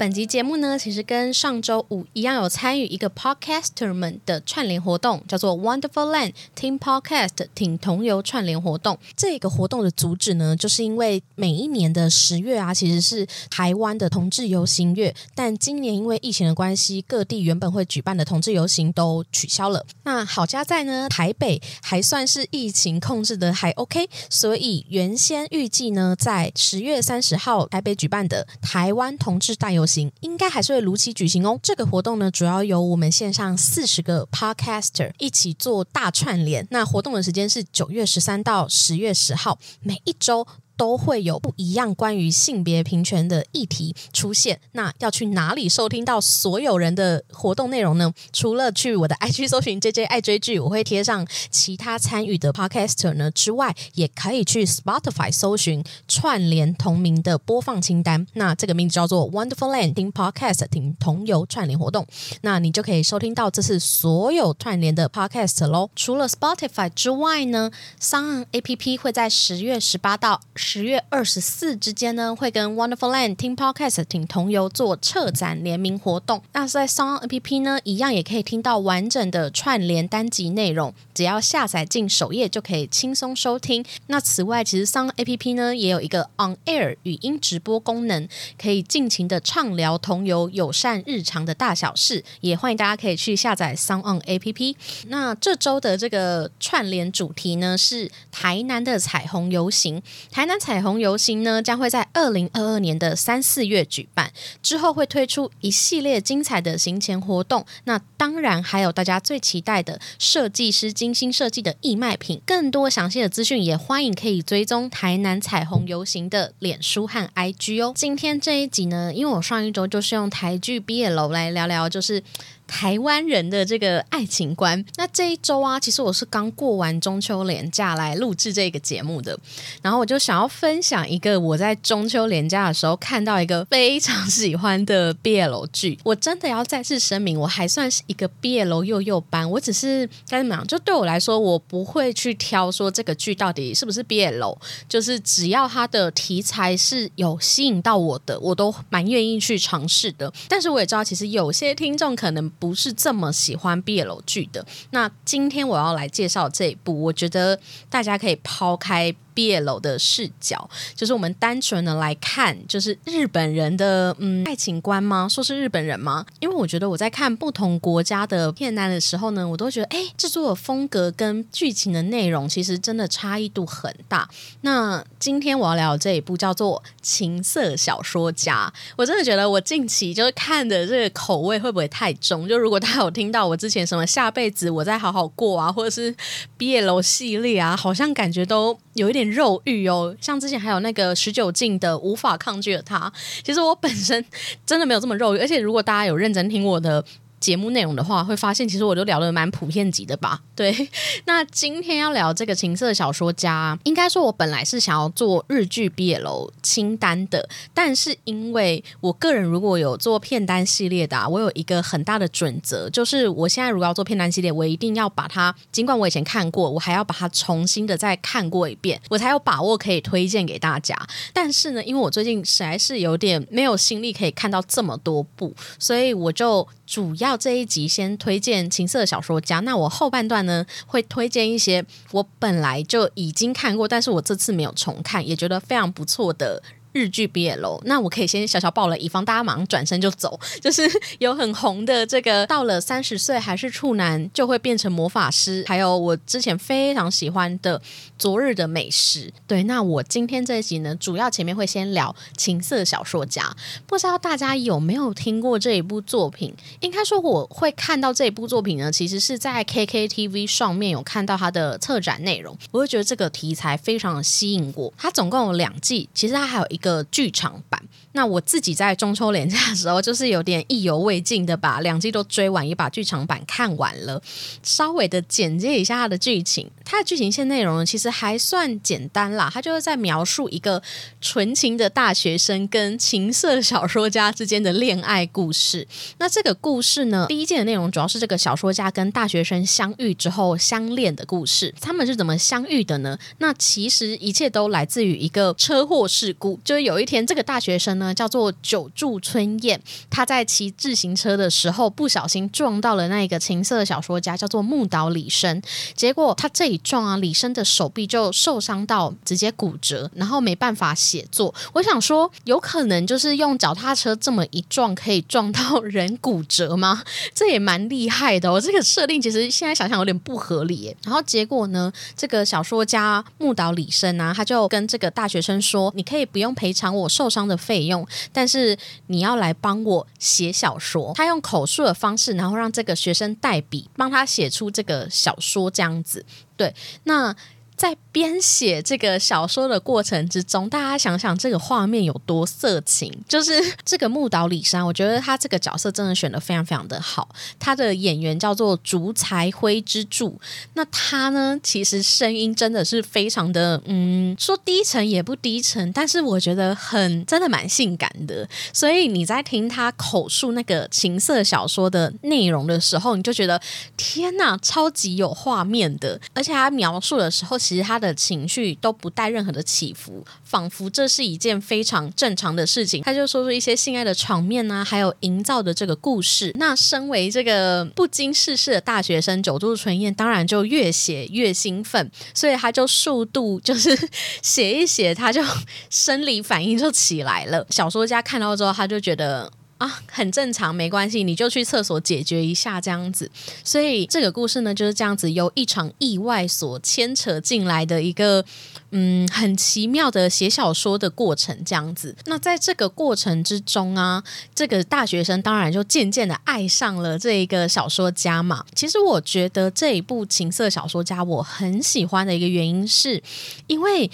[0.00, 8.98] 本集节目呢，其实跟上周五一样，有参与一个 Podcaster 们的串联活动，叫做 Wonderful Land Team Podcast 挺同游串联活动。
[9.14, 19.84] 这个活动的主旨呢，就是因为每一年的十月啊，其实是台湾的同志游行月，但今年因为疫情的关系，各地原本会举办的同志游行都取消了。
[20.04, 29.86] 那好家在呢，台北还算是疫情控制的还 OK，所以原先预计呢，在十月三十号台北举办的台湾同志大游。
[29.90, 31.58] 行应该还是会如期举行哦。
[31.62, 36.66] 这个活动呢，主要由我们线上四十个 podcaster 一起做大串联。
[36.70, 40.46] 那活动的时间是九月十三到十月十号，每一周。
[40.80, 44.58] 都会有不一样关于性别平权的议题出现。
[44.72, 48.10] 那要去哪里收听到所有人的活动内容呢？
[48.32, 58.26] 除了去我的 IG 搜寻 JJ 爱追剧，我会贴上其他参与的 Podcast 呢之外，也可以去 Spotify 搜寻串联同名的播放清单。
[58.32, 62.06] 那这个名字叫做 Wonderful Landing Podcast，听同游串联活动。
[62.40, 65.90] 那你就可以收听到这次所有串联的 Podcast 喽。
[65.94, 70.40] 除了 Spotify 之外呢 s o n APP 会在十月十八到。
[70.72, 76.40] 十月二十四之间呢，会跟 Wonderful Land 听 Podcast 听同游做策展联名活动。
[76.52, 83.84] 那在 Song APP 呢，一样也可以听到完整的串联单集内容，只要下载进首页就可以轻松收听。
[84.06, 92.22] 那此外，其实 Song APP 呢也有一个 On Air 语音直播功能，可以尽情的畅聊同游友善日常的大小事。
[92.42, 94.76] 也欢迎大家可以去下载 Song On APP。
[95.08, 100.59] 那这周的这个串联主题呢是台南的彩虹游行，台南。
[100.60, 104.30] 彩虹游行呢，将会在二零二二年的三四月举办，
[104.62, 107.64] 之后会推出一系列精彩的行前活动。
[107.84, 112.40] 那当然还有大家最期待的设计师精心设计的义卖品。
[112.44, 117.92] 更多详细的资讯，也欢迎可以追踪台南彩虹游行的脸书和 IG 哦。
[117.96, 122.22] 今天这一集呢，因为我上一周就是用台剧毕业楼来聊聊，就是。
[122.70, 124.82] 台湾人的这个爱情观。
[124.96, 129.36] 那这一周啊，其实我是刚过完中秋连假来录制这个节目的，
[129.82, 135.98] 然后我就想要分享一个我在中秋连假的时候看到一个非常喜欢的 BL 剧。
[136.04, 140.64] 我真的要再次声明，我还算是一个 BL 幼幼班，我只是该怎么样？
[140.68, 144.56] 就对我来说，我不会去挑说这个剧到底是不是 BL，
[144.88, 150.32] 就是只要它的题材是有吸引到我的，我都蛮愿意去尝试的。
[150.48, 152.48] 但是我也知道，其实有些听众可能。
[152.60, 154.64] 不是这么喜欢 BL 剧的。
[154.90, 157.58] 那今天我要来介绍这一部，我觉得
[157.88, 159.12] 大家可以抛开。
[159.34, 165.28] 毕业楼的视角，就是我们单纯的来看，就是日本人的嗯爱情观吗？
[165.30, 166.26] 说是日本人吗？
[166.40, 174.28] 因为我觉得我在看不同国家的片单的时候呢，我都觉得哎，制作的风格跟剧情的内容其实真的差异度很大。
[174.62, 182.48] 那今天我要聊这一部叫做《情色小说家》，我真的觉得我近期就是看的这个口味会不会太重？
[182.48, 186.14] 就如果大家有听到我之前什么下辈子我再好好过啊，或者是
[186.56, 189.19] 毕业楼系列啊，好像感觉都有一点。
[189.28, 193.12] 肉欲哦，像之前还有那个十九禁的无法抗拒的他，
[193.42, 194.24] 其实我本身
[194.64, 197.04] 真的没有这么肉欲，而且如果大家有认真听我的。
[197.40, 200.42] 节目内容的话，会发现其实我都聊的蛮普遍级的吧？
[200.54, 200.88] 对，
[201.24, 220.94] 那今天要聊这个情色小说家，应该说我本来是想要做日剧毕业楼清单的，但是因为我个人如果有做片单系列的，我有一个很大的准则，就是我现在如果要做片单系列，我一定要把它，尽管我以前看过，我还要把它重新的再看过一遍，我才有把握可以推荐给大家。
[221.32, 226.68] 但是呢，因为我最近实在是有点没有心力可以看到这么多部，所以我就。
[226.90, 236.60] 主要到这一集先推荐情色小说家，那我后半段呢会推荐一些我本来就已经看过，但是我这次没有重看，也觉得非常不错的。
[236.92, 240.38] 日剧毕业楼，那我可以先小小爆了，以防大家马上转身就走。
[240.60, 240.82] 就是
[241.20, 247.78] 有很红的这个，到了三十岁还是处男就会变成魔法师，还有我之前非常喜欢的
[248.18, 249.28] 《昨日的美食》。
[249.46, 253.56] 对，那我今天这一集呢，主要前面会先聊情色小说家，
[253.86, 256.52] 不知道大家有没有听过这一部作品？
[256.80, 264.92] 应该说我会看到这一部作品呢，其实是在 KKTV 上面有看到它的策展内容，我会觉得这个题材非常的吸引我。
[264.98, 266.79] 它总共有两季，其实它还有一。
[266.80, 267.82] 个剧场版，
[268.12, 274.20] 那我自己在中秋连假的时候，就是有点意犹未尽的把两季都追完，也把剧场版看完了。
[274.62, 279.48] 稍微的简介一下它的剧情，它的剧情线内容呢，其实还算简单啦。
[279.52, 280.82] 它就是在描述一个
[281.20, 285.86] 纯情的大学生跟情色小说家之间的恋爱故事。
[286.18, 291.72] 那这个故事呢，第一季的内容主要是这个小说家跟大学生相遇之后相恋的故事。
[291.80, 293.16] 他们是怎么相遇的呢？
[293.38, 296.58] 那其实一切都来自于一个车祸事故。
[296.64, 299.80] 就是有一天，这个大学生呢叫做久住春燕，
[300.10, 305.62] 他在骑自行车的时候不小心撞到了那个情色小说家，叫做木岛李生。
[305.94, 311.54] 结果他这一撞啊，李生的手臂就受伤到直接骨折，然后没办法写作。
[311.74, 317.02] 我想说，有可能就是用脚踏车这么一撞，可以撞到人骨折吗？
[317.34, 318.50] 这也蛮厉害的。
[318.50, 318.60] 哦。
[318.60, 320.94] 这个设定其实现在想想有点不合理。
[321.02, 328.78] 然后结果呢，这个小说家木岛李生啊，他就跟这个大学生说：“你可以不用赔偿我受伤的费用，用但是
[329.08, 336.24] 你要来帮我写小说。”他用口述的方式，然后让这个学生代笔帮他写出这个小说，这样子。
[336.56, 337.36] 对，那。
[337.80, 343.10] 在编写这个小说的过程之中，大家想想这个画面有多色情。
[343.26, 343.54] 就是
[343.86, 347.26] 这个木岛李山，我觉得他这个角色真的选的非常非常的好。
[347.58, 350.38] 他的演员叫做竹财辉之助，
[350.74, 358.46] 那他呢，其实声音真的是非常的，嗯，说低沉也不低沉，但是我觉得很真的蛮性感的。
[358.74, 363.58] 所以你在听他口述那个情色小说的内容的时候，你就觉得
[363.96, 366.20] 天呐，超级有画面的。
[366.34, 367.58] 而且他描述的时候。
[367.70, 373.00] 其实他的情绪都不带任何的起伏，仿佛这是一件非常正常的事情。
[373.04, 376.50] 他就说出一些性爱的场面啊，还有营造的这个故事。
[376.56, 383.96] 那身为这个不经世事的大学生九度纯彦，当然就越写越兴奋，所以他就速度就是
[384.42, 385.40] 写一写，他就
[385.90, 387.64] 生理反应就起来了。
[387.70, 389.48] 小说家看到之后，他就觉得。
[389.80, 393.30] 啊，很正常，没关系，你就去厕所解决一下这样子。
[393.64, 398.44] 所以这个故事呢就是这样子，由一场意外所牵扯进来的一个
[398.90, 402.14] 嗯很奇妙的写小说的过程这样子。
[402.26, 404.22] 那在这个过程之中啊，
[404.54, 408.66] 这个大学生当然就渐渐的爱上了这一个小说家嘛。
[408.74, 413.22] 其实我觉得这一部情色小说家我很喜欢的一个原因，是
[413.66, 414.10] 因为。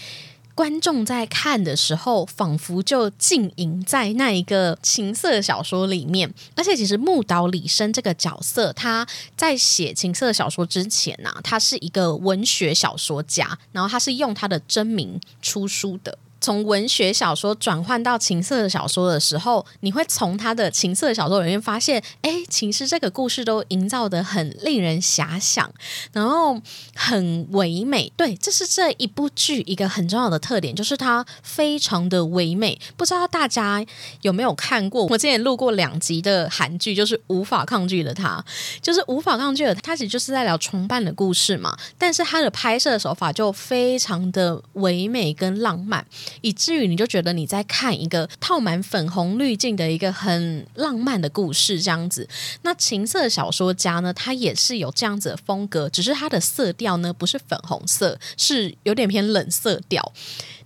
[0.56, 6.32] 观众在看的时候，仿佛就浸淫在那一个情色小说里面。
[6.56, 9.06] 而且，其实木岛李生这个角色，他
[9.36, 16.18] 在写情色小说之前呢，他是一个文学小说家，然后他是用他的真名出书的。
[16.40, 25.70] 从文学小说转换到情色的小说的时候，你会从他的情色小说里面发现，哎，其实这个故事都营造的很令人遐想，
[26.12, 26.60] 然后
[26.94, 28.12] 很唯美。
[28.16, 32.78] 对，这是这一部剧一个很重要的特点，就是它非常的唯美。
[32.96, 33.84] 不知道大家
[34.22, 35.06] 有没有看过？
[35.06, 38.44] 我之前录过两集的韩剧，就是无法抗拒的他，
[38.80, 41.76] 就是无法抗拒的他，其实就是在聊重办的故事嘛。
[41.98, 46.06] 但是他的拍摄手法就非常的唯美跟浪漫。
[46.40, 52.28] 以至于你就觉得你在看一个套满粉红滤镜的一个很浪漫的故事这样子。
[52.62, 60.12] 那情色小说家呢，他也是有这样子的风格，只是他的色调呢不是粉红色，是有点偏冷色调。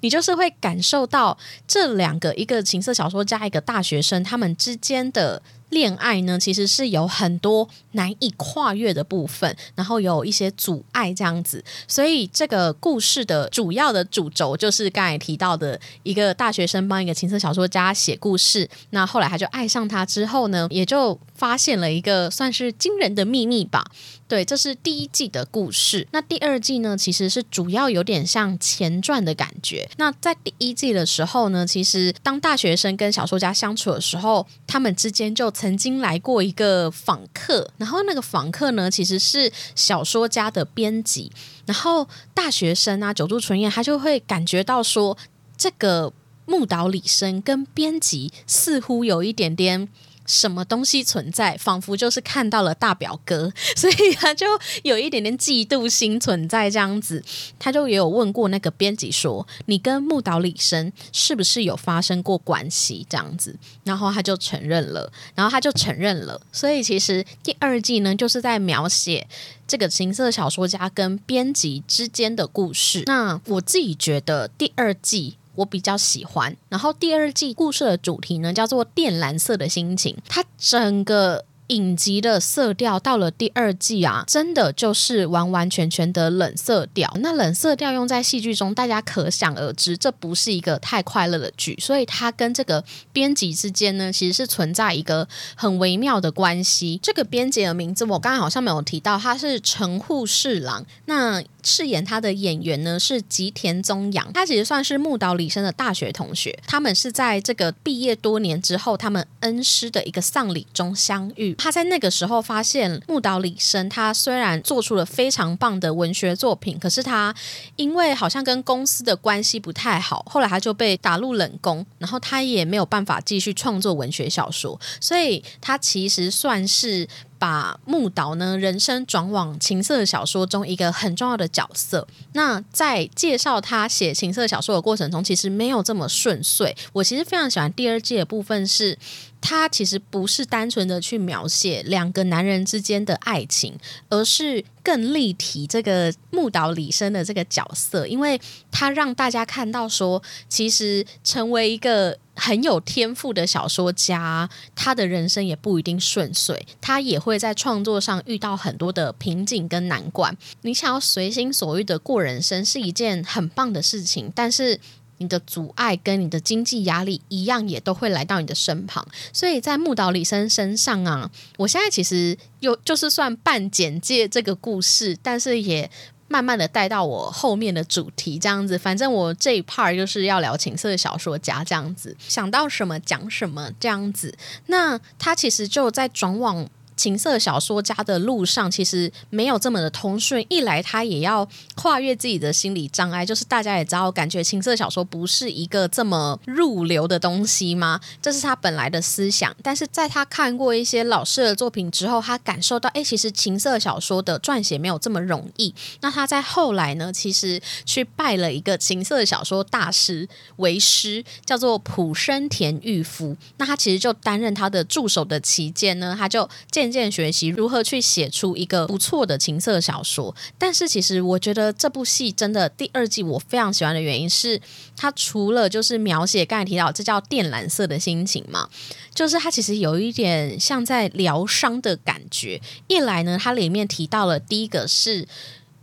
[0.00, 1.36] 你就是会感受到
[1.68, 5.42] 这两个一个情色小说家一个大学生他们之间的。
[5.70, 23.90] 恋爱呢，其实是有很多难以跨越的部分，然后有一些阻碍这样子，所以这个故事的主要的主轴就是刚才提到的一个大学生帮一个情色小说家写故事，那后来他就爱上他之后呢，也就发现了一个算是惊人的秘密吧。
[24.30, 26.06] 对，这是第一季的故事。
[26.12, 29.90] 那第二季呢，其实是主要有点像前传的感觉。
[29.96, 37.68] 那在第一季的时候呢，其实当大学生跟小说家相处的时候，他们之间就曾经来过一个访客。
[37.76, 41.32] 然后那个访客呢，其实是小说家的编辑。
[41.66, 45.18] 然后大学生啊，久住纯彦他就会感觉到说，
[45.56, 46.12] 这个
[46.46, 49.88] 木岛李生跟编辑似乎有一点点。
[50.30, 54.46] 什么东西存在，仿佛就是看到了大表哥， 所以他就
[54.84, 57.22] 有一点点嫉妒心存在这样子。
[57.58, 66.40] 他就也有问过那个编辑说：“你跟木岛李生是不是有发生过关系？”这样子，然后他就承认了，然后他就承认了。
[66.52, 69.26] 所以其实第二季呢，就是在描写
[69.66, 73.02] 这个情色小说家跟编辑之间的故事。
[73.06, 75.36] 那我自己觉得第二季。
[75.60, 87.12] 我比较喜欢，然后第二季故事的主题呢叫做靛蓝色的心情，它整个影集的色调到了第二季啊，真的就是完完全全的冷色调。
[87.20, 91.78] 那冷色调用在戏剧中，大家可想而知，这不是一个太快乐的剧。
[91.80, 96.98] 所以它跟这个编辑之间呢，其实是存在一个很微妙的关系。
[97.02, 100.84] 这个编辑的名字我刚刚好像没有提到，他是陈户侍郎。
[101.04, 106.58] 那饰演他的演员呢是吉田宗阳，他其实算是木岛李生的大学同学。
[106.66, 111.54] 他们是在这个毕业多年之后，他们恩师的一个丧礼中相遇。
[111.54, 117.34] 他在那个时候发现木岛李生，他虽然做出了非常棒的文学作品，可是他
[117.76, 127.08] 因为好像跟公司的关系不太好，后来他就被打入冷宫，然后他也没有办法继续创作文学小说，所以他其实算是。
[127.40, 132.06] 把木岛呢人生转往情色小说中一个很重要的角色。
[132.34, 136.76] 那在介绍他写情色小说的过程中，其实没有这么顺遂。
[136.92, 138.96] 我其实非常喜欢第二季的部分是。
[139.40, 143.78] 他其实不是单纯的去描写两个男人之间的爱情，
[144.08, 160.36] 而是更立体这个木岛李生的这个角色，因为他让大家看到说，其实成为一个很有天赋的小说家，他的人生也不一定顺遂，他也会在创作上遇到很多的瓶颈跟难关。
[160.62, 164.78] 你想要随心所欲的过人生是一件很棒的事情，但是。
[165.20, 169.06] 你的阻碍跟你的经济压力一样，也都会来到你的身旁。
[169.34, 175.90] 所以在木岛李生身上啊，我现在其实又就是算半简介这个故事，但是也
[176.26, 178.78] 慢慢的带到我后面的主题这样子。
[178.78, 184.34] 反正我这一 part 就是要聊情色小说家这样子，想到什么讲什么这样子。
[184.66, 186.66] 那他其实就在转往。
[187.00, 197.98] 情色小说家的路上其实没有这么的通顺，一来他也要跨越自己的心理障碍，就是大家也知道，感觉情色小说不是一个这么入流的东西吗？
[198.20, 199.56] 这是他本来的思想。
[199.62, 205.74] 但是在他看过一些老师的作品之后，他感受到，哎，其实情色小说的撰写没有这么容易。
[206.02, 213.34] 那他在后来呢，其实去拜了一个情色小说大师为师，叫做浦生田玉夫。
[213.56, 224.60] 那他其实就担任他的助手的期间呢，他就见渐渐学习如何去写出一个不错的情色小说，但是其实我觉得这部戏真的第二季我非常喜欢的原因是，
[224.96, 228.68] 它除了就是描写刚才提到这叫靛蓝色的心情嘛，
[229.14, 232.60] 就是它其实有一点像在疗伤的感觉。
[232.88, 235.28] 一来呢，它里面提到了第一个是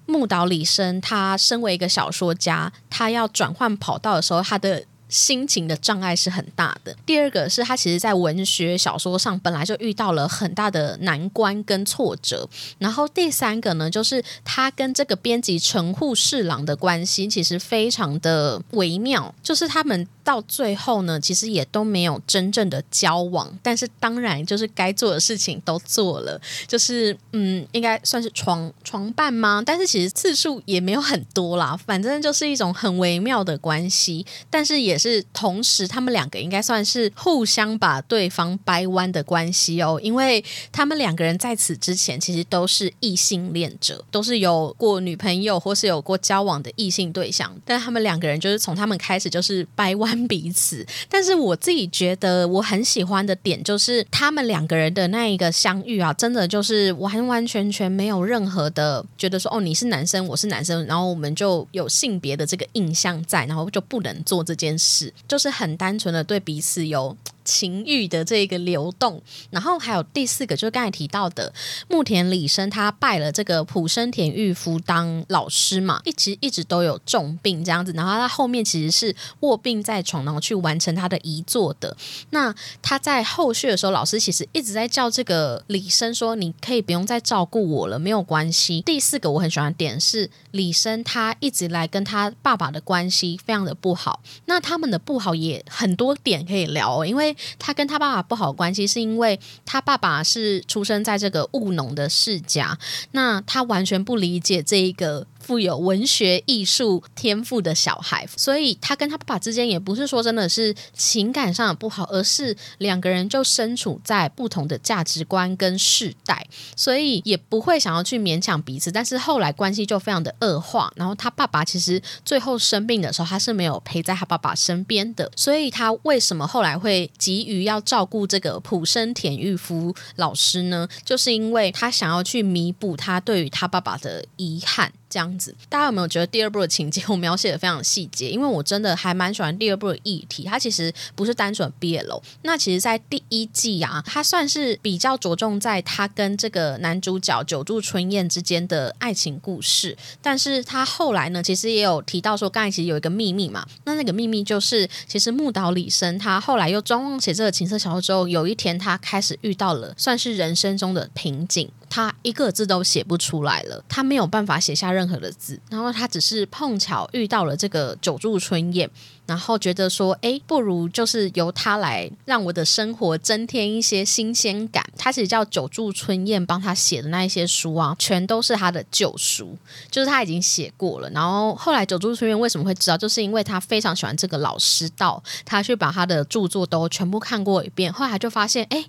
[0.06, 4.86] 木岛李生，他身为一个小说家，他要转换跑道的时候，他的。
[5.10, 6.96] 心情的障碍是很大的。
[7.06, 12.48] 第二个是他其实，在文学小说上本来就遇到了很大的难关跟挫折。
[12.80, 20.08] 然后第三个呢，就是他跟这个编辑陈户侍郎的关系其实非常的微妙，就是他们。
[20.28, 29.64] 到最后呢，其实也都没有真正的交往，但是当然就是该做的事情都做了，就是嗯，应该算是床床伴吗？
[29.66, 40.44] 但是其实次数也没有很多啦， 反正就是一种很微妙的关系，但是也是同时他们两个应该算是互相把对方掰弯的关系哦，因为
[40.74, 50.17] 他们两个人在此之前其实都是异性恋者，都是有过女朋友或是有过交往的异性对象，但他们两个人就是从他们开始就是掰弯。
[50.26, 67.18] 彼此，但是我自己觉得我很喜欢的点就是他们两个人的那一个相遇啊，真的就是完完全全没有任何的觉得说哦你是男生我是男生，然后我们就有性别的这个印象在，然后就不能做这件事，就是很单纯的对彼此有。
[67.48, 71.54] 情欲的这个流动，然后还有第四个，就是刚才提到的
[71.88, 81.96] 木田李生，他拜了这个浦生田玉夫当老师嘛，一直一直都有重病这样子，然后他后面其实是卧病在床，然后去完成他的遗作的。
[82.32, 97.37] 那他在后续的时候，老师其实一直在叫这个李生说：“你可以不用再照顾我了，没有关系。”第四个我很喜欢点是李生他一直来跟他爸爸的关系非常的不好，那他们的不好也很多点可以聊，哦因为。
[97.60, 102.78] 他跟他爸爸不好关系，是因为他爸爸是出生在这个务农的世家，
[103.12, 105.28] 那他完全不理解这一个。
[105.48, 118.92] 富有文学艺术天赋的小孩，所以他跟他爸爸之间也不是说真的是情感上的不好，而是两个人就身处在不同的价值观跟世代，所以也不会想要去勉强彼此。
[118.92, 130.86] 但是后来关系就非常的恶化，然后他爸爸其实最后生病的时候，他是没有陪在他爸爸身边的，所以他为什么后来会急于要照顾这个普生田玉夫老师呢？
[131.06, 134.92] 就是因为他想要去弥补他对于他爸爸的遗憾。
[135.10, 138.30] 这样子，大家有没有觉得第二部的情节我描写的非常细节？
[138.30, 142.22] 因为我真的还蛮喜欢第二部的议题，它其实不是单纯毕业楼。
[142.42, 149.98] 那其实，在第一季啊，它算是比较着重在他跟这个男主角久住春燕之间的爱情故事。
[150.22, 153.66] 但是他后来呢，其实也有提到说，刚才其实有一个秘密嘛。
[153.86, 161.70] 那那个秘密就是，其实木岛李生他后来又专望写这个情色小说之后，有一天他开始遇到了算是人生中的瓶颈。
[161.90, 168.90] 他一个字都写不出来了，他没有办法写下任何的字，然后他只是碰巧遇到了这个久住春燕，
[169.26, 174.86] 然后觉得说，哎，不如就是由他来让我的生活增添一些新鲜感。
[174.98, 179.58] 他其实叫久住春燕帮他写的那一些书啊，全都是他的旧书，
[179.90, 181.10] 就是他已经写过了。
[181.12, 188.86] 然后后来久住春燕为什么会知道，就是因为他非常喜欢这个老师道，他去把他的著作都全部看过一遍，后来就发现，哎。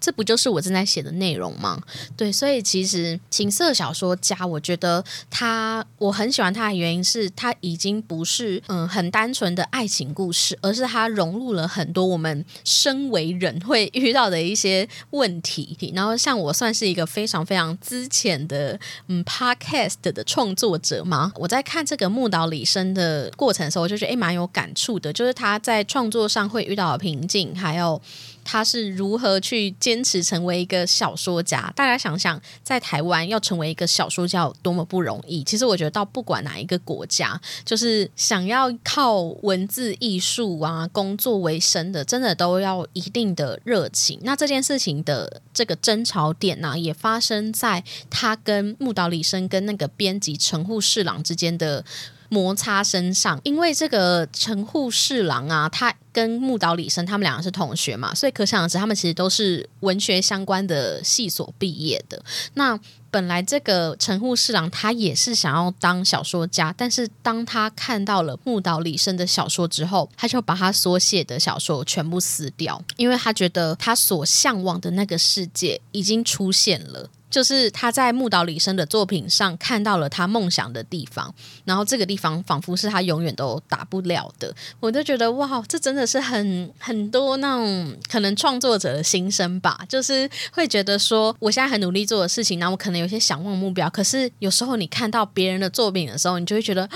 [0.00, 1.80] 这不就是我正在写的内容吗？
[2.16, 15.76] 对，所以其实情色小说家，我觉得他我很喜欢他的原因是他已经不是嗯很单纯的爱情故事，而是他融入了很多我们身为人会遇到的一些问题。
[15.94, 28.00] 然后像我算是一个非常非常资浅的嗯 podcast 的创作者嘛，我在看这个木岛李生的过程的时候，我就觉得诶蛮有感触的，就是他在创作上会遇到瓶颈，还有。
[28.46, 31.72] 他是如何去坚持成为一个小说家？
[31.74, 35.42] 大家想想，在台湾要成为一个小说家有多么不容易。
[35.42, 44.20] 其实我觉得，到不管哪一个国家，就是想要靠文字艺术啊工作为生的，真的都要一定的热情。
[44.22, 51.84] 那这件事情的这个争吵点呢，也发生在他跟木岛李生跟那个编辑陈户侍郎之间的。
[52.28, 62.22] 摩擦身上，因为这个陈户侍郎啊，他跟木岛李生他们两个是同学嘛，所以可想而知，他们其实都是文学相关的系所毕业的。
[62.54, 62.78] 那
[63.10, 77.08] 本来这个陈户侍郎他也是想要当小说家，但是当他看到了木岛李生的小说之后，他就把他所写的小说全部撕掉，因为他觉得他所向往的那个世界已经出现了。
[77.36, 81.34] 就是他在木岛李生的作品上看到了他梦想的地方，
[81.66, 84.50] 然后这个地方仿佛是他永远都达不了的。
[84.80, 89.78] 我就觉得哇，这真的是很很多那种可能创作者的心声吧。
[89.86, 96.88] 就是会觉得说，我现在很努力做的事情，然后我可能有些想望目标，可是有时候你看到别人的作品的时候，你就会觉得。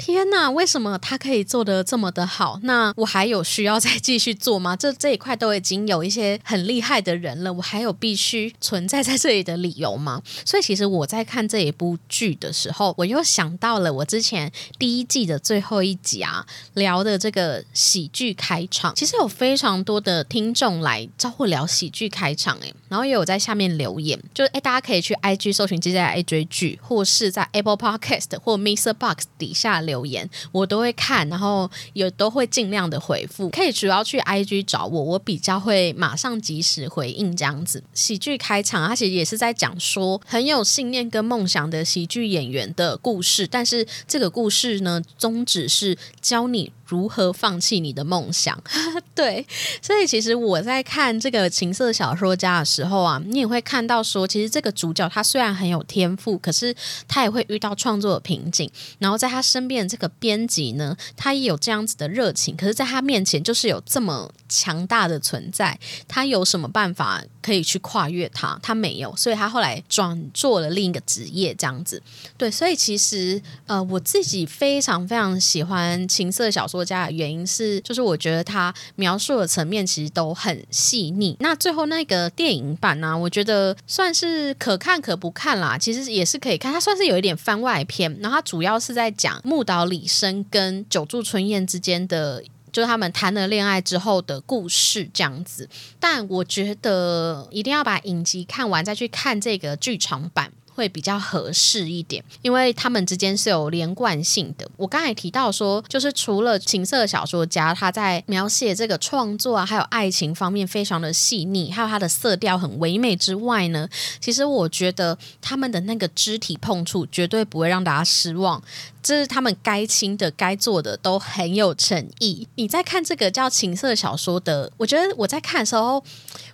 [0.00, 2.58] 天呐，为什么他可以做的这么的好？
[2.62, 4.74] 那我还有需要再继续做吗？
[4.74, 10.22] 这这一块都已经有一些很厉害的人了，我还有必须存在在这里的理由吗？
[10.46, 18.94] 所以其实我在看这一部剧的时候，我又想到了我之前第一季的最后一集啊，聊的这个喜剧开场。
[18.94, 28.94] 其实有非常多的听众来找我聊喜剧开场，诶，然后也有在下面留言，就是诶，大家可以去 IG 搜寻接下来 A 追剧，或是在 Apple Podcast 或 Mr.
[28.94, 29.82] Box 底下。
[29.90, 33.50] 留言我都会看，然后也都会尽量的回复。
[33.50, 37.82] 可以主要去 IG 找我，我比较会马上及时回应这样子。
[37.92, 46.72] 喜剧开场，它其实也是在讲说很有信念跟梦想的喜剧演员的故事，但是这个故事呢，宗旨是教你。
[46.90, 48.60] 如何放弃你的梦想？
[49.14, 49.46] 对，
[49.80, 56.74] 所以其实我在看这个情色小说家的时候啊，你也会看到说，其实这个主角他虽然很有天赋，可是
[57.06, 58.68] 他也会遇到创作的瓶颈。
[58.98, 68.58] 然后在他身边的这个编辑呢，他也有这样子的热情，可是在他面前就是有这么强大的存在，他有什么办法可以去跨越他？
[68.62, 72.02] 他没有，所以他后来转做了另一个职业，这样子。
[72.36, 76.79] 对，所以其实呃，我自己非常非常喜欢情色小说。
[76.80, 81.36] 作家的原因是，就是我觉得他描述的层面其实都很细腻。
[81.40, 85.76] 那最后那个电影版呢，我觉得算是可看可不看啦。
[85.76, 88.10] 其实也是可以看，它算是有一点番外篇。
[88.20, 95.68] 然后它主要是在讲木岛李生跟久住春燕之间的，就是他们谈了恋爱之后的故事这样子。
[95.98, 100.50] 但我觉得一定要把影集看完再去看这个剧场版。
[100.80, 104.66] 会比较合适一点，因为他们之间是有连贯性的。
[104.78, 113.86] 我刚才提到说，就是除了情色小说家他在描写这个创作啊，还有爱情方面非常的细腻，还有他的色调很唯美之外呢，
[114.20, 118.62] 其实我觉得他们的那个肢体碰触绝对不会让大家失望。
[119.02, 122.46] 这是他们该亲的、该做的都很有诚意。
[122.54, 126.02] 你在看这个叫情色小说的，我觉得我在看的时候，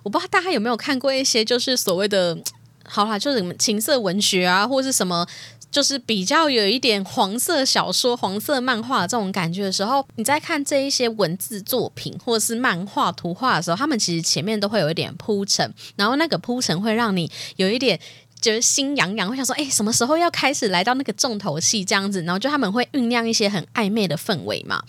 [0.03, 2.37] 我不知道大家有没有看过一些就是所谓的。
[2.88, 5.27] 好啦，就是情色文学啊，或是什么，
[5.70, 17.99] 就是比较有一点黄色小说、黄色漫画这种感觉的时候，你在看这一些文字作品或者是漫画、图画的时候，他们其实前面都会有一点铺陈，然后那个铺陈会让你有一点。
[18.40, 22.22] 觉得心痒痒，会想说，哎，什么时候要开始来到那个重头戏这样子？
[22.22, 24.83] 然后就他们会酝酿一些很暧昧的氛围嘛，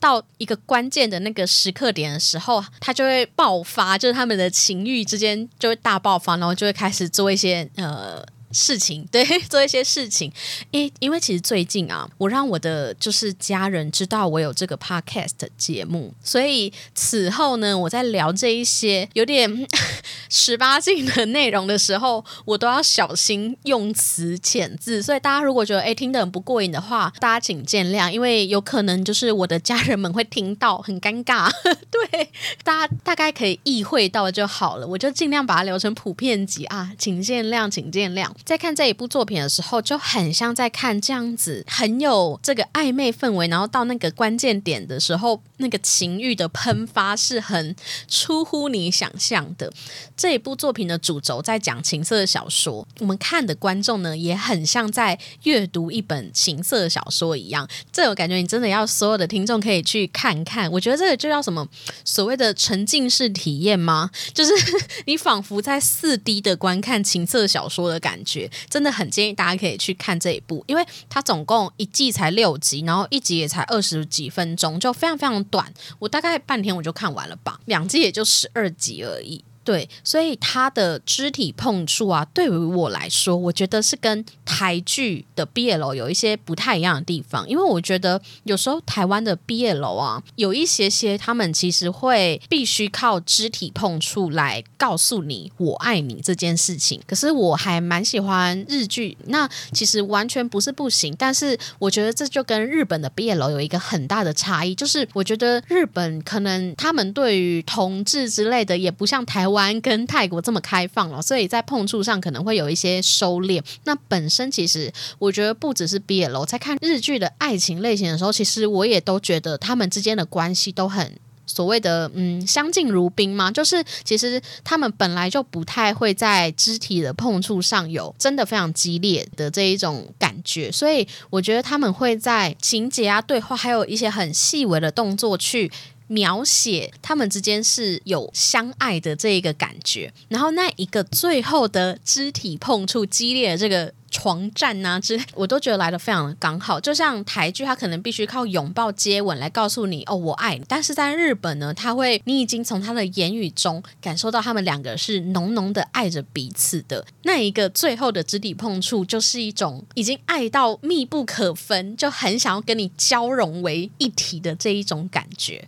[0.00, 8.24] 到一个关键的那个时刻点的时候，他就会爆发，就是他们的情欲之间就会大爆发，然后就会开始做一些呃。
[8.54, 10.32] 事情 对做一些事情，
[10.70, 19.66] 因因为其实最近啊，我让我的就是家人知道我有这个 podcast 节目，所以此后呢，我在聊这一些有点
[20.30, 25.02] 十八禁的内容的时候，我都要小心用词遣字。
[25.02, 31.50] 所以大家如果觉得哎听得很不过瘾的话，大家请见谅，因为有可能就是我的家人们会听到很尴尬。
[31.90, 32.28] 对，
[32.62, 38.30] 大家大概可以意会到就好了，我就尽量把它留成普遍级啊，请见谅，请见谅。
[38.44, 43.48] 在看这一部作品的时候，就很像在看这样子，很有这个暧昧氛围。
[43.48, 47.74] 然后到那个关键点的时候，那个情欲的喷发是很
[48.06, 49.72] 出乎你想象的。
[50.14, 57.66] 这一部作品的主轴在讲情色小说，我们看的观众呢，也很像在阅读一本情色小说一样。
[57.90, 60.70] 这我感觉你真的要所有的听众可以去看看。
[60.70, 61.66] 我觉得这个就叫什么
[62.04, 64.10] 所谓的沉浸式体验吗？
[64.34, 64.52] 就是
[65.06, 68.33] 你仿佛在四 D 的观看情色小说的感觉。
[68.68, 75.72] 真的很建议大家可以去看这一部，因为它总共一季才六集，然后一集也才二十几分钟，就非常非常短。
[75.98, 79.44] 我大概半天我就看完了吧，两季也就十二集而已。
[79.64, 87.48] 对，所以他的肢体碰触啊，对于我来说，我觉得是跟台剧的毕业楼有一些不太一样的地方。
[87.48, 97.00] 因为我觉得有时候台湾的毕业楼啊，有一些些他们其实会必须靠肢体碰触来告诉你我爱你这件事情。
[97.06, 109.53] 可是我还蛮喜欢日剧，那其实完全不是不行，但是我觉得这就跟日本的毕业楼有一个很大的差异，就是我觉得日本可能他们对于同志之类的也不像台湾。
[109.54, 113.62] 湾跟泰国这么开放了，所以在碰触上可能会有一些收敛。
[113.84, 123.50] 那本身其实我觉得不只是 BL，在看日剧的爱情类型的时候，其实我也都觉得他们之间的关系都很所谓的嗯相敬如宾嘛。
[123.50, 135.70] 就是其实他们本来就不太会在肢体的碰触上有真的非常激烈的这一种感觉，所以我觉得他们会在情节啊、对话，还有一些很细微的动作去。
[136.06, 143.92] 描写他们之间是有相爱的这一个感觉，然后那一个最后的肢体碰触激烈的这个。
[144.14, 146.78] 床战呐之类，我都觉得来的非常的刚好。
[146.78, 150.64] 就像台剧，它可能必须靠拥抱、接吻来告诉你哦，我爱你。
[150.68, 157.04] 但是在日本呢，他会，你已经从他的言语中感受到他们两个是浓浓的爱着彼此的。
[157.24, 165.66] 那一个最后的肢体碰触，就是一种已经爱到密不可分，就很想要跟你交融为一体的这一种感觉。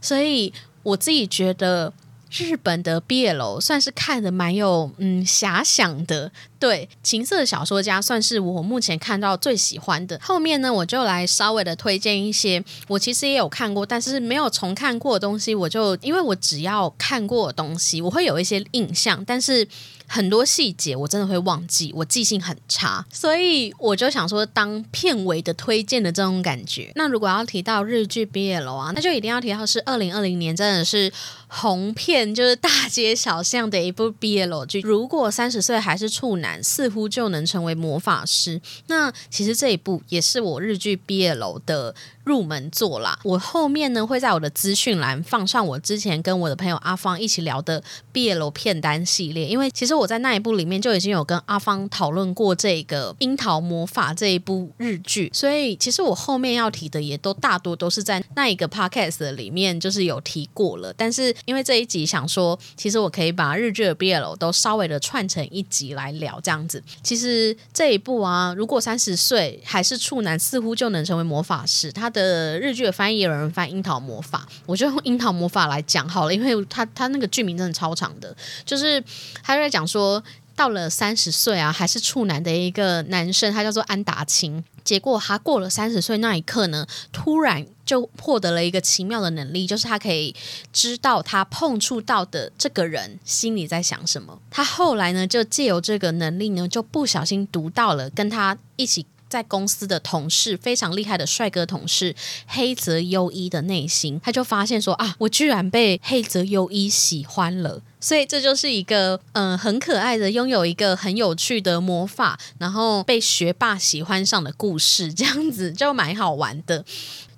[0.00, 0.52] 所以
[0.84, 1.92] 我自己觉得。
[2.30, 10.18] 日本的毕业楼算是看的蛮有嗯遐想的，对情色小说家算是我目前看到最喜欢的。
[10.22, 15.54] 后面呢，我就来稍微的推荐一些我其实也有看过，但是没有重看过的东西。
[15.54, 19.66] 我就因为我只要看过的东西，我会有一些印象，但是。
[20.10, 26.90] 很多细节我真的会忘记，我记性很差，所以我就想说当片尾的推荐的这种感觉。
[26.94, 31.12] 那如果要提到日剧毕业楼啊，那就一定要提到是二零二零年真的是
[31.48, 34.80] 红片，就是大街小巷的一部毕业楼剧。
[34.80, 38.60] 如果三十岁还是处男，似乎就能成为魔法师。
[38.86, 41.94] 那其实这一部也是我日剧毕业楼的。
[42.28, 60.92] 入门做啦，我后面呢会在我的资讯栏放上我之前跟我的朋友阿芳一起聊的毕业楼片单系列，因为其实我在那一部里面就已经有跟阿芳讨论过这个《樱桃魔法》这一部日剧，所以其实我后面要提的也都大多都是在那一个 podcast 里面就是有提过了。
[60.94, 66.82] 但是因为这一集想说，其实我可以把日剧的毕业楼都稍微的串成一集来聊这样子。
[67.02, 72.17] 其实这一部啊，如果三十岁还是处男，似乎就能成为魔法师，他的。
[72.18, 79.02] 的日剧的翻译有人翻《樱桃魔法》，我就用《樱桃魔法》来讲好了，因为他他那个剧名真的超长的，就是
[79.42, 80.22] 他在讲说，
[80.56, 84.64] 到了三十岁啊，还是处男的一个男生，他叫做安达清。
[84.82, 90.34] 结果他过了三十岁那一刻呢，突然就获得了一个奇妙的能力，就是他可以
[90.72, 94.40] 知道他碰触到的这个人心里在想什么。
[94.50, 99.04] 他后来呢，就借由这个能力呢，就不小心读到了跟他一起。
[99.28, 102.14] 在公司的同事非常厉害的帅哥同事
[102.46, 116.84] 黑泽优一的内心，他就发现说啊，我居然被黑泽优一喜欢了，所以这就是一个嗯很可爱的拥有一个很有趣的魔法，然后被学霸喜欢上的故事，这样子就蛮好玩的。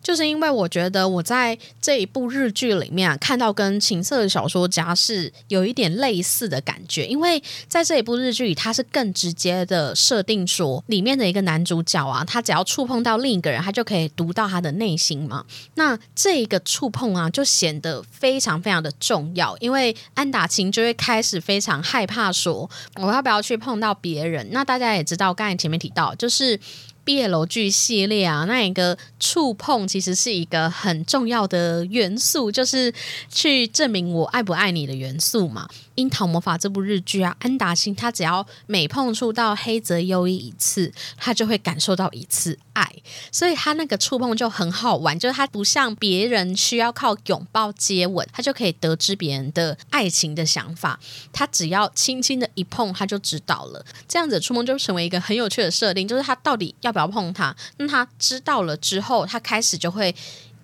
[0.03, 15.45] 就是因为我觉得我在这一部日剧里面啊，看到跟情色小说家是有一点类似的感觉，因为在这一部日剧里，它是更直接的设定说，里面的一个男主角啊，他只要触碰到另一个人，他就可以读到他的内心嘛。
[15.75, 24.49] 那这一个触碰啊，就显得非常非常的重要，因为安达清就会开始非常害怕说，我要不要去碰到别人？
[24.53, 26.59] 那大家也知道，刚才前面提到，就是。
[27.05, 32.93] 毕业楼剧系列啊，那一个触碰其实是一个很重要的元素，就是
[33.29, 35.69] 去证明我爱不爱你的元素嘛。
[35.97, 50.99] 《樱桃魔法》这部日剧啊，安达星他只要每碰触到黑泽优一一次，他就会感受到一次爱，所以他那个触碰就很好玩，就是他不像别人需要靠拥抱、接吻，他就可以得知别人的爱情的想法。
[51.33, 53.85] 他只要轻轻的一碰，他就知道了。
[54.09, 57.55] 这样子触碰就成为一个很有趣的设定，就是他到底要不要碰他？
[57.77, 60.15] 那他知道了之后，他开始就会。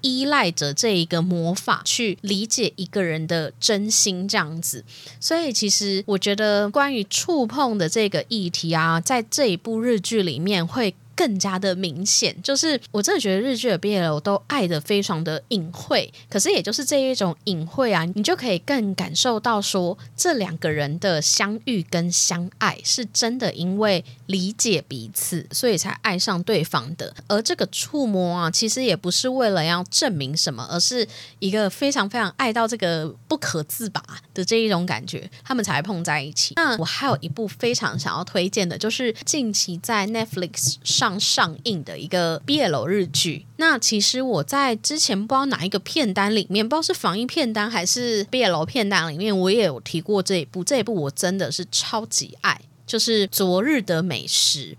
[0.02, 4.84] 依赖着这一个魔法去理解一个人的真心，这样子。
[5.18, 10.94] 所以，其实我觉得关于触碰的这个议题啊，在这一部日剧里面会。
[11.16, 27.14] 更加的明显，就是我真的觉得日剧的 BL 都爱的非常的隐晦，可是也就是这一种隐晦啊，你就可以更感受到说这两个人的相遇跟相爱是真的因为理解彼此，所以才爱上对方的。
[27.28, 34.02] 而这个触摸啊，其实也不是为了要证明什么，而是一个非常非常爱到这个不可自拔
[34.34, 36.52] 的这一种感觉，他们才碰在一起。
[36.56, 41.05] 那我还有一部非常想要推荐的，就是近期在 Netflix 上。
[41.06, 50.64] 上上映的一个 BL 日剧，那其实我在之前不知道哪一个片单里面，不知道是防疫片单还是 BL 片单里面，我也有提过这一部。
[50.64, 54.58] 这一部我真的是超级爱，就是《昨日的美食》。《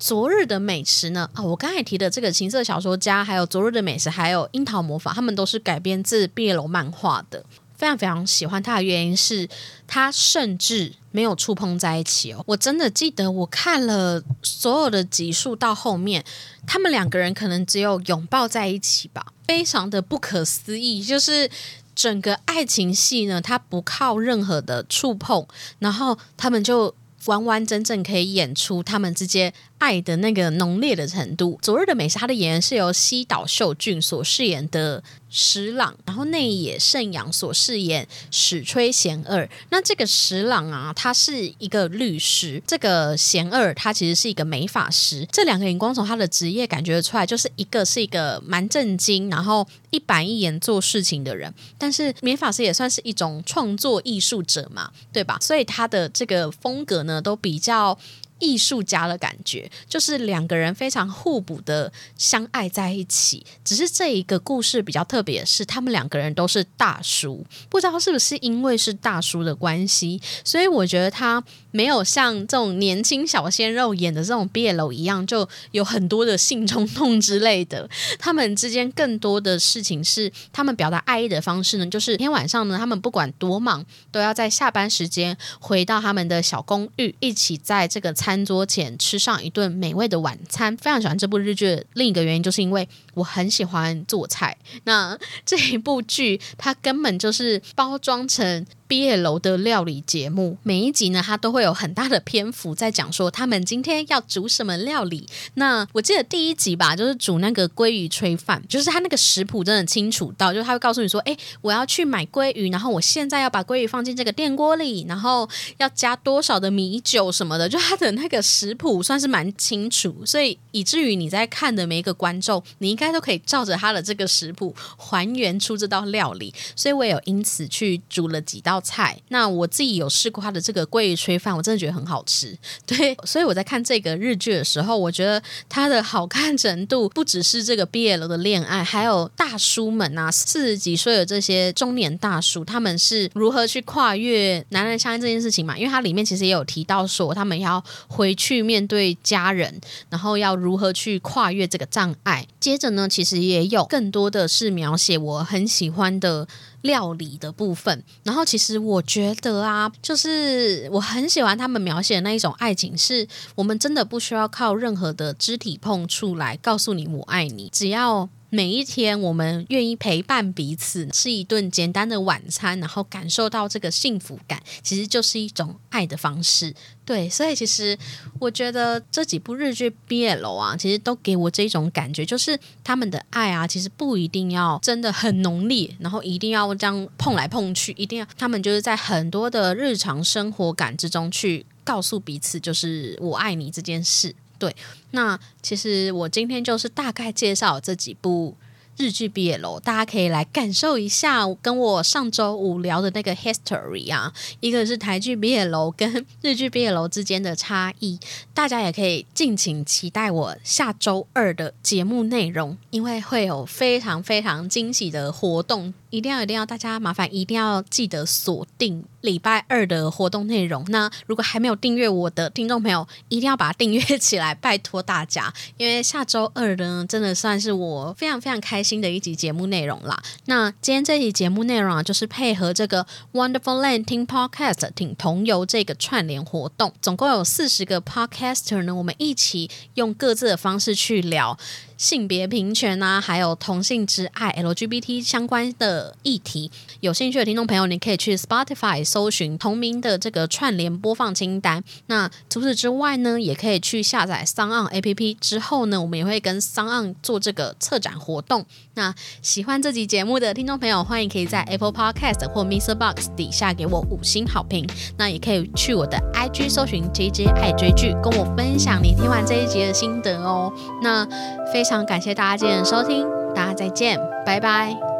[0.00, 1.30] 昨日的美食》呢？
[1.34, 7.44] 啊，我刚才提的这个情色小说家，还有《昨日的美食》，还有《樱桃魔法》，他们都是改编自 BL 漫画的。
[7.78, 9.48] 非常非常喜欢他的原因是，
[9.86, 12.42] 他甚至没有触碰在一起哦。
[12.44, 16.24] 我真的记得我看了所有的集数到后面，
[16.66, 21.02] 他们两个人可能只有拥抱在一起吧，非常的不可思议。
[21.02, 21.48] 就是
[21.94, 25.46] 整个爱情戏呢，它不靠任何的触碰，
[25.78, 26.92] 然后他们就
[27.26, 29.54] 完完整整可以演出他们之间。
[29.78, 31.56] 爱的那个浓烈的程度。
[31.62, 39.48] 昨日的美食，他的演员是由西岛秀俊所饰演的石朗，然后内野圣阳所饰演史吹贤二。
[39.70, 45.26] 那这个石朗啊，他是一个律师；这个贤二，他其实是一个美法师。
[45.30, 51.52] 这两个荧光从他的职业感觉出来，就是一个是一个蛮震惊，然后一板一眼做事情的人。
[51.76, 55.38] 但是美法师也算是一种创作艺术者嘛，对吧？
[55.40, 57.98] 所以他的这个风格呢，都比较。
[58.38, 63.44] 艺术家的感觉，就是两个人非常互补的相爱在一起。
[63.64, 71.42] 只是这一个故事比较特别，是他们两个人都是大叔，不知道是不是因为是大叔的关系，所以我觉得他。
[71.70, 77.88] 没有像这种年轻小鲜肉演的这种毕业楼一样，就有很多的性冲动之类的。
[78.18, 90.76] 他们之间更多的事情是，他们表达爱意的方式呢，就是天晚上呢，他们不管多忙，都要在下班时间回到他们的小公寓，一起在这个餐桌前吃上一顿美味的晚餐。
[90.76, 94.56] 非常喜欢这部日剧的另一个原因，就是因为我很喜欢做菜。
[94.84, 98.66] 那这一部剧，它根本就是包装成。
[98.88, 105.28] 毕业楼的料理节目，每一集呢，它都会有很大的篇幅在讲说他们今天要煮什么料理。
[105.54, 115.46] 那我记得第一集吧，就是煮那个鲑鱼炊饭，就是他那个食谱真的清楚到，就是他会告诉你说，哎，我要去买鲑鱼，然后我现在要把鲑鱼放进这个电锅里，然后
[115.76, 126.54] 要加多少的米酒什么的，就他的那个食谱算是蛮清楚，所以以至于你在看的每一个观众，你应该都可以照着他的这个食谱还原出这道料理。
[126.74, 128.77] 所以我也有因此去煮了几道。
[128.80, 132.56] 菜，那我自己有试过他的这个鲑鱼炊饭，我真的觉得很好吃。
[132.86, 145.76] 对，所以我在看这个日剧的时候，我觉得它的好看程度不只是这个 BL 的恋爱，还有大叔们啊，四十几岁的这些中年大叔，他们是如何去跨越男人相爱这件事情嘛？
[145.76, 152.46] 因为它里面其实也有提到说，他们要回去面对家人，然后要如何去跨越这个障碍。
[152.60, 156.46] 接着呢，其实也有更多的是描写我很喜欢的。
[156.82, 176.74] 料理的部分，然后其实我觉得啊，就是我很喜欢他们描写的那一种爱情，是我们真的不需要靠任何的肢体碰触来告诉你我爱你，只要每一天我们愿意陪伴彼此，吃一顿简单的晚餐，然后感受到这个幸福感，其实就是一种爱的方式。
[177.04, 177.98] 对，所以其实
[178.38, 194.34] 我觉得这几部日剧 BL 啊，其实都给我这种感觉，就是他们的爱啊，其实不一定要真的很浓烈，然后一定要这样碰来碰去，一定要他们就是在很多的日常生活感之中去告诉彼此，就是我爱你这件事。
[194.58, 194.74] 对，
[195.12, 198.54] 那其实我今天就是大概介绍这几部。
[199.00, 208.18] 日剧毕业楼，大家可以来感受一下，跟我上周五聊的那个 history 啊，一个是台剧毕业楼跟日剧毕业楼之间的差异，
[208.52, 215.94] 大家也可以敬请期待我下周二的节目内容，因为会有非常非常惊喜的活动。
[216.10, 220.84] 一定要一定要，大家麻烦一定要记得锁定礼拜二的活动内容。
[220.88, 225.52] 那如果还没有订阅我的听众朋友，一定要把它订阅起来，拜托大家。
[225.76, 230.18] 因为下周二呢，真的算是我非常非常开心的一集节目内容啦。
[230.46, 241.58] 那今天这集节目内容啊，就是配合这个 Wonderful Land 听 Podcast 听同游这个串联活动，总共有四十个 Podcaster 呢，我们一起用各自的方式去聊。
[241.98, 251.82] 性别平权啊，还有同性之爱 LGBT 相关的议题，有兴趣的听众朋友，你可以去 Spotify 搜寻同名的这个串联播放清单。
[252.06, 255.36] 那除此之外呢，也可以去下载 s o n APP。
[255.40, 258.64] 之后呢，我们也会跟 s o n 做这个策展活动。
[258.94, 262.94] 那喜欢这集节目的听众朋友，欢迎可以在 Apple Podcast 或 Mr.
[262.94, 264.88] Box 底下给我五星好评。
[265.16, 270.72] 那也可以去我的 IG 搜寻 JJ 爱追剧，跟我分享你听完这一集的心得哦。
[271.02, 271.26] 那
[271.72, 275.17] 非非常感谢大家今天的收听，大家再见，拜拜。